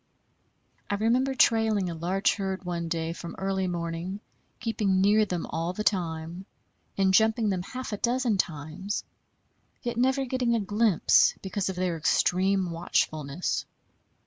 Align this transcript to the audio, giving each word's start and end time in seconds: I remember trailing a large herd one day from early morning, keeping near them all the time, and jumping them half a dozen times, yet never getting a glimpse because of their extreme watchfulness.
I 0.89 0.95
remember 0.95 1.35
trailing 1.35 1.91
a 1.91 1.93
large 1.93 2.33
herd 2.33 2.63
one 2.65 2.87
day 2.89 3.13
from 3.13 3.35
early 3.37 3.67
morning, 3.67 4.19
keeping 4.59 4.99
near 4.99 5.25
them 5.25 5.45
all 5.47 5.73
the 5.73 5.83
time, 5.83 6.47
and 6.97 7.13
jumping 7.13 7.49
them 7.49 7.61
half 7.61 7.93
a 7.93 7.97
dozen 7.97 8.37
times, 8.39 9.03
yet 9.83 9.97
never 9.97 10.25
getting 10.25 10.55
a 10.55 10.59
glimpse 10.59 11.35
because 11.43 11.69
of 11.69 11.75
their 11.75 11.97
extreme 11.99 12.71
watchfulness. 12.71 13.67